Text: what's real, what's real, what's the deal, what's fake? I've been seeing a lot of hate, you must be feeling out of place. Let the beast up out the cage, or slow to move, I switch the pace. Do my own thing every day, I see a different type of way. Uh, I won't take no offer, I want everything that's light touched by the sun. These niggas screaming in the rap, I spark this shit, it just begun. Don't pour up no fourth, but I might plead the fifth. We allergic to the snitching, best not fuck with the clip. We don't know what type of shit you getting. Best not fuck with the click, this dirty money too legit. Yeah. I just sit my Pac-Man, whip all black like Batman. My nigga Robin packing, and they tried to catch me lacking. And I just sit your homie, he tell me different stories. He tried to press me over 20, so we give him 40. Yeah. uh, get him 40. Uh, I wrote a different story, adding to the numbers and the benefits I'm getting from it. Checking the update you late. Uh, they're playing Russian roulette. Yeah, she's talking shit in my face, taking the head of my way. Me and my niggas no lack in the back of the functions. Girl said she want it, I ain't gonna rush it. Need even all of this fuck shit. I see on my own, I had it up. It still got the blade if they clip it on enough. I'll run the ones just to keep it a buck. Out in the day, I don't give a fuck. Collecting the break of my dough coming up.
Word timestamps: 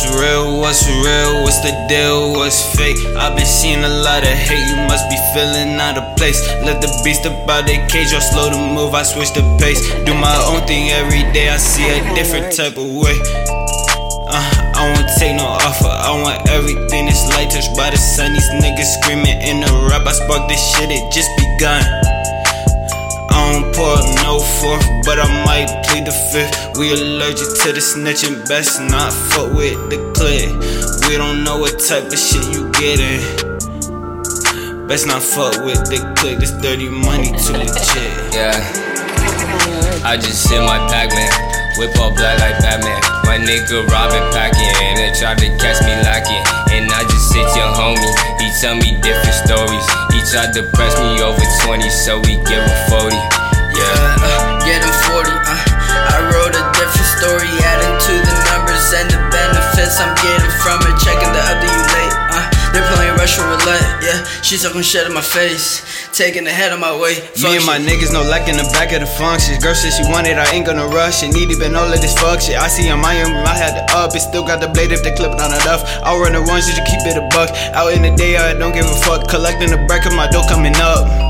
what's 0.00 0.20
real, 0.20 0.60
what's 0.60 0.88
real, 0.88 1.42
what's 1.42 1.60
the 1.60 1.72
deal, 1.88 2.32
what's 2.32 2.74
fake? 2.74 2.96
I've 3.16 3.36
been 3.36 3.44
seeing 3.44 3.84
a 3.84 3.88
lot 3.88 4.22
of 4.22 4.32
hate, 4.32 4.68
you 4.68 4.76
must 4.88 5.08
be 5.10 5.16
feeling 5.34 5.76
out 5.76 5.98
of 5.98 6.16
place. 6.16 6.40
Let 6.64 6.80
the 6.80 6.88
beast 7.04 7.26
up 7.26 7.48
out 7.48 7.66
the 7.66 7.76
cage, 7.88 8.12
or 8.14 8.20
slow 8.20 8.48
to 8.48 8.56
move, 8.56 8.94
I 8.94 9.02
switch 9.02 9.32
the 9.32 9.44
pace. 9.60 9.80
Do 10.04 10.14
my 10.14 10.36
own 10.48 10.66
thing 10.66 10.90
every 10.90 11.24
day, 11.32 11.50
I 11.50 11.58
see 11.58 11.84
a 11.84 12.00
different 12.14 12.56
type 12.56 12.78
of 12.78 12.88
way. 12.88 13.16
Uh, 14.32 14.72
I 14.72 14.92
won't 14.96 15.10
take 15.18 15.36
no 15.36 15.44
offer, 15.44 15.92
I 15.92 16.16
want 16.16 16.48
everything 16.48 17.06
that's 17.06 17.28
light 17.36 17.50
touched 17.50 17.76
by 17.76 17.90
the 17.90 17.98
sun. 17.98 18.32
These 18.32 18.48
niggas 18.56 18.88
screaming 19.02 19.36
in 19.42 19.60
the 19.60 19.68
rap, 19.90 20.06
I 20.06 20.12
spark 20.12 20.48
this 20.48 20.62
shit, 20.76 20.88
it 20.88 21.12
just 21.12 21.28
begun. 21.36 21.84
Don't 23.60 23.74
pour 23.74 23.92
up 23.92 24.04
no 24.24 24.40
fourth, 24.40 24.88
but 25.04 25.20
I 25.20 25.28
might 25.44 25.68
plead 25.84 26.06
the 26.06 26.16
fifth. 26.32 26.78
We 26.78 26.92
allergic 26.92 27.60
to 27.60 27.76
the 27.76 27.82
snitching, 27.84 28.48
best 28.48 28.80
not 28.80 29.12
fuck 29.12 29.52
with 29.52 29.76
the 29.92 30.00
clip. 30.16 30.48
We 31.04 31.20
don't 31.20 31.44
know 31.44 31.60
what 31.60 31.76
type 31.76 32.08
of 32.08 32.16
shit 32.16 32.40
you 32.56 32.72
getting. 32.80 33.20
Best 34.88 35.06
not 35.06 35.20
fuck 35.20 35.60
with 35.60 35.76
the 35.92 36.00
click, 36.16 36.40
this 36.40 36.56
dirty 36.64 36.88
money 36.88 37.36
too 37.36 37.52
legit. 37.60 38.32
Yeah. 38.32 38.56
I 40.08 40.16
just 40.16 40.48
sit 40.48 40.64
my 40.64 40.80
Pac-Man, 40.88 41.28
whip 41.76 41.92
all 42.00 42.16
black 42.16 42.40
like 42.40 42.56
Batman. 42.64 42.96
My 43.28 43.36
nigga 43.36 43.84
Robin 43.92 44.24
packing, 44.32 44.72
and 44.88 44.96
they 44.96 45.12
tried 45.12 45.36
to 45.36 45.52
catch 45.60 45.84
me 45.84 45.92
lacking. 46.00 46.40
And 46.72 46.88
I 46.88 47.04
just 47.04 47.28
sit 47.28 47.44
your 47.52 47.68
homie, 47.76 48.08
he 48.40 48.48
tell 48.64 48.72
me 48.80 48.96
different 49.04 49.36
stories. 49.44 49.84
He 50.16 50.24
tried 50.32 50.56
to 50.56 50.64
press 50.72 50.96
me 50.96 51.20
over 51.20 51.44
20, 51.68 51.90
so 51.90 52.16
we 52.24 52.40
give 52.48 52.64
him 52.64 52.88
40. 52.88 53.49
Yeah. 53.80 54.28
uh, 54.28 54.60
get 54.64 54.84
him 54.84 54.94
40. 55.08 55.30
Uh, 55.32 55.56
I 56.12 56.16
wrote 56.30 56.54
a 56.54 56.64
different 56.76 57.08
story, 57.18 57.50
adding 57.64 57.96
to 57.96 58.14
the 58.20 58.34
numbers 58.52 58.86
and 58.94 59.08
the 59.10 59.20
benefits 59.32 59.96
I'm 60.00 60.12
getting 60.20 60.52
from 60.62 60.78
it. 60.86 60.94
Checking 61.00 61.32
the 61.32 61.42
update 61.48 61.72
you 61.72 61.84
late. 61.96 62.14
Uh, 62.30 62.44
they're 62.72 62.86
playing 62.94 63.16
Russian 63.18 63.44
roulette. 63.50 63.82
Yeah, 64.04 64.22
she's 64.46 64.62
talking 64.62 64.82
shit 64.82 65.06
in 65.06 65.12
my 65.12 65.20
face, 65.24 65.82
taking 66.14 66.44
the 66.44 66.52
head 66.54 66.72
of 66.72 66.78
my 66.78 66.94
way. 66.94 67.18
Me 67.42 67.56
and 67.58 67.66
my 67.66 67.78
niggas 67.78 68.12
no 68.12 68.22
lack 68.22 68.46
in 68.48 68.56
the 68.56 68.68
back 68.70 68.92
of 68.92 69.00
the 69.00 69.10
functions. 69.18 69.58
Girl 69.58 69.74
said 69.74 69.90
she 69.90 70.04
want 70.10 70.28
it, 70.28 70.38
I 70.38 70.46
ain't 70.54 70.64
gonna 70.66 70.86
rush 70.86 71.22
it. 71.24 71.34
Need 71.34 71.50
even 71.50 71.74
all 71.74 71.90
of 71.90 72.00
this 72.00 72.14
fuck 72.14 72.40
shit. 72.40 72.54
I 72.56 72.68
see 72.68 72.88
on 72.90 73.00
my 73.00 73.20
own, 73.22 73.34
I 73.42 73.56
had 73.58 73.74
it 73.74 73.90
up. 73.90 74.14
It 74.14 74.20
still 74.20 74.46
got 74.46 74.60
the 74.60 74.68
blade 74.68 74.92
if 74.92 75.02
they 75.02 75.14
clip 75.14 75.32
it 75.34 75.40
on 75.40 75.50
enough. 75.50 75.82
I'll 76.06 76.20
run 76.20 76.32
the 76.34 76.42
ones 76.46 76.66
just 76.70 76.78
to 76.78 76.84
keep 76.86 77.02
it 77.10 77.18
a 77.18 77.26
buck. 77.34 77.50
Out 77.74 77.92
in 77.92 78.02
the 78.02 78.14
day, 78.14 78.36
I 78.36 78.54
don't 78.54 78.72
give 78.72 78.86
a 78.86 78.96
fuck. 79.02 79.26
Collecting 79.28 79.70
the 79.70 79.82
break 79.90 80.06
of 80.06 80.14
my 80.14 80.28
dough 80.28 80.46
coming 80.48 80.76
up. 80.78 81.29